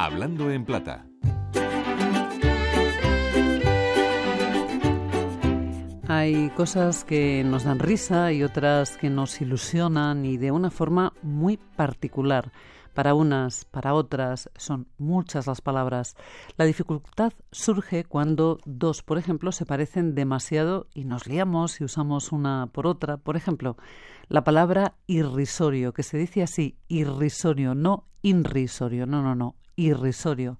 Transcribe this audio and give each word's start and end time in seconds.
Hablando 0.00 0.48
en 0.52 0.64
Plata. 0.64 1.08
Hay 6.06 6.50
cosas 6.50 7.02
que 7.02 7.42
nos 7.42 7.64
dan 7.64 7.80
risa 7.80 8.30
y 8.30 8.44
otras 8.44 8.96
que 8.96 9.10
nos 9.10 9.40
ilusionan 9.40 10.24
y 10.24 10.36
de 10.36 10.52
una 10.52 10.70
forma 10.70 11.14
muy 11.22 11.56
particular. 11.56 12.52
Para 12.98 13.14
unas, 13.14 13.64
para 13.64 13.94
otras, 13.94 14.50
son 14.56 14.88
muchas 14.98 15.46
las 15.46 15.60
palabras. 15.60 16.16
La 16.56 16.64
dificultad 16.64 17.32
surge 17.52 18.02
cuando 18.02 18.58
dos, 18.64 19.04
por 19.04 19.18
ejemplo, 19.18 19.52
se 19.52 19.64
parecen 19.64 20.16
demasiado 20.16 20.88
y 20.94 21.04
nos 21.04 21.28
liamos 21.28 21.70
si 21.70 21.84
usamos 21.84 22.32
una 22.32 22.70
por 22.72 22.88
otra. 22.88 23.16
Por 23.16 23.36
ejemplo, 23.36 23.76
la 24.26 24.42
palabra 24.42 24.96
irrisorio, 25.06 25.92
que 25.92 26.02
se 26.02 26.18
dice 26.18 26.42
así, 26.42 26.76
irrisorio, 26.88 27.76
no 27.76 28.08
irrisorio, 28.22 29.06
no, 29.06 29.22
no, 29.22 29.36
no, 29.36 29.54
irrisorio. 29.76 30.58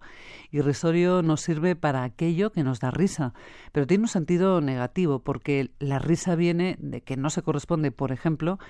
Irrisorio 0.53 1.23
nos 1.23 1.41
sirve 1.41 1.75
para 1.75 2.05
aquello 2.05 2.53
que 2.53 2.63
nos 2.63 2.79
da 2.79 2.93
risa, 2.93 3.35
pero 3.73 3.85
tiene 3.89 4.05
un 4.05 4.09
sentido 4.09 4.61
negativo 4.61 5.19
porque 5.19 5.73
la 5.81 5.99
risa 5.99 6.37
viene 6.37 6.77
de 6.79 7.01
que 7.01 7.17
no 7.17 7.31
se 7.31 7.43
corresponde, 7.43 7.91
por 7.91 8.13
ejemplo, 8.13 8.61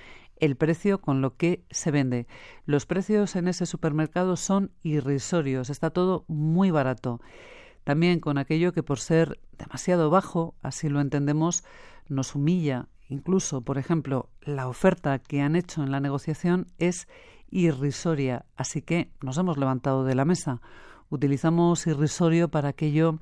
el 0.40 0.56
precio 0.56 1.00
con 1.00 1.20
lo 1.20 1.36
que 1.36 1.64
se 1.70 1.90
vende. 1.90 2.26
Los 2.64 2.86
precios 2.86 3.36
en 3.36 3.48
ese 3.48 3.66
supermercado 3.66 4.36
son 4.36 4.72
irrisorios, 4.82 5.70
está 5.70 5.90
todo 5.90 6.24
muy 6.28 6.70
barato. 6.70 7.20
También 7.84 8.20
con 8.20 8.38
aquello 8.38 8.72
que 8.72 8.82
por 8.82 8.98
ser 8.98 9.40
demasiado 9.56 10.10
bajo, 10.10 10.54
así 10.62 10.88
lo 10.88 11.00
entendemos, 11.00 11.64
nos 12.08 12.34
humilla. 12.34 12.88
Incluso, 13.08 13.62
por 13.62 13.78
ejemplo, 13.78 14.28
la 14.42 14.68
oferta 14.68 15.18
que 15.18 15.40
han 15.40 15.56
hecho 15.56 15.82
en 15.82 15.90
la 15.90 16.00
negociación 16.00 16.66
es 16.78 17.08
irrisoria, 17.50 18.44
así 18.56 18.82
que 18.82 19.10
nos 19.22 19.38
hemos 19.38 19.56
levantado 19.56 20.04
de 20.04 20.14
la 20.14 20.26
mesa. 20.26 20.60
Utilizamos 21.10 21.86
irrisorio 21.86 22.48
para 22.48 22.70
aquello 22.70 23.18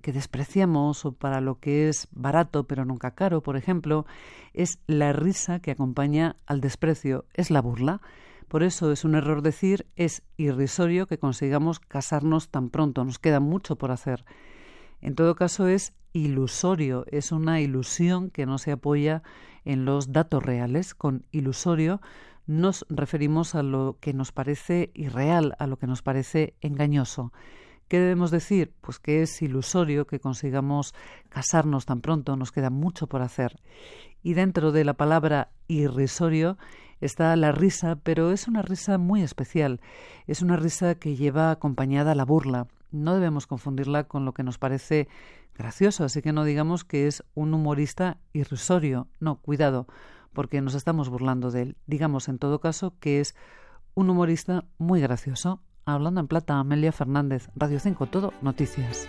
que 0.00 0.12
despreciamos 0.12 1.04
o 1.04 1.12
para 1.12 1.40
lo 1.40 1.58
que 1.58 1.88
es 1.88 2.08
barato 2.12 2.64
pero 2.64 2.84
nunca 2.84 3.12
caro, 3.12 3.42
por 3.42 3.56
ejemplo, 3.56 4.06
es 4.52 4.78
la 4.86 5.12
risa 5.12 5.60
que 5.60 5.70
acompaña 5.70 6.36
al 6.46 6.60
desprecio, 6.60 7.24
es 7.34 7.50
la 7.50 7.60
burla. 7.60 8.00
Por 8.48 8.62
eso 8.62 8.92
es 8.92 9.04
un 9.04 9.14
error 9.14 9.42
decir 9.42 9.86
es 9.96 10.22
irrisorio 10.36 11.06
que 11.06 11.18
consigamos 11.18 11.80
casarnos 11.80 12.50
tan 12.50 12.70
pronto, 12.70 13.04
nos 13.04 13.18
queda 13.18 13.40
mucho 13.40 13.76
por 13.76 13.90
hacer. 13.90 14.24
En 15.00 15.14
todo 15.14 15.34
caso 15.34 15.66
es 15.66 15.92
ilusorio, 16.12 17.04
es 17.10 17.32
una 17.32 17.60
ilusión 17.60 18.30
que 18.30 18.46
no 18.46 18.58
se 18.58 18.72
apoya 18.72 19.22
en 19.64 19.84
los 19.84 20.12
datos 20.12 20.42
reales. 20.42 20.94
Con 20.94 21.26
ilusorio 21.32 22.00
nos 22.46 22.86
referimos 22.88 23.54
a 23.54 23.62
lo 23.62 23.96
que 24.00 24.12
nos 24.12 24.32
parece 24.32 24.90
irreal, 24.94 25.54
a 25.58 25.66
lo 25.66 25.78
que 25.78 25.86
nos 25.86 26.02
parece 26.02 26.54
engañoso. 26.60 27.32
¿Qué 27.88 27.98
debemos 27.98 28.30
decir? 28.30 28.72
Pues 28.80 28.98
que 28.98 29.22
es 29.22 29.42
ilusorio 29.42 30.06
que 30.06 30.20
consigamos 30.20 30.94
casarnos 31.28 31.86
tan 31.86 32.00
pronto, 32.00 32.36
nos 32.36 32.50
queda 32.50 32.70
mucho 32.70 33.06
por 33.06 33.22
hacer. 33.22 33.60
Y 34.22 34.34
dentro 34.34 34.72
de 34.72 34.84
la 34.84 34.94
palabra 34.94 35.50
irrisorio 35.68 36.56
está 37.00 37.36
la 37.36 37.52
risa, 37.52 37.96
pero 38.02 38.30
es 38.30 38.48
una 38.48 38.62
risa 38.62 38.96
muy 38.96 39.22
especial. 39.22 39.80
Es 40.26 40.40
una 40.40 40.56
risa 40.56 40.94
que 40.94 41.16
lleva 41.16 41.50
acompañada 41.50 42.14
la 42.14 42.24
burla. 42.24 42.68
No 42.90 43.14
debemos 43.14 43.46
confundirla 43.46 44.04
con 44.04 44.24
lo 44.24 44.32
que 44.32 44.44
nos 44.44 44.56
parece 44.56 45.08
gracioso, 45.54 46.04
así 46.04 46.22
que 46.22 46.32
no 46.32 46.44
digamos 46.44 46.84
que 46.84 47.06
es 47.06 47.22
un 47.34 47.52
humorista 47.52 48.18
irrisorio. 48.32 49.08
No, 49.20 49.36
cuidado 49.36 49.86
porque 50.34 50.60
nos 50.60 50.74
estamos 50.74 51.08
burlando 51.08 51.50
de 51.50 51.62
él. 51.62 51.76
Digamos 51.86 52.28
en 52.28 52.38
todo 52.38 52.60
caso 52.60 52.94
que 53.00 53.20
es 53.20 53.34
un 53.94 54.10
humorista 54.10 54.64
muy 54.76 55.00
gracioso. 55.00 55.62
Hablando 55.86 56.20
en 56.20 56.28
plata, 56.28 56.58
Amelia 56.58 56.92
Fernández, 56.92 57.48
Radio 57.54 57.78
5, 57.78 58.06
todo 58.06 58.32
noticias. 58.42 59.08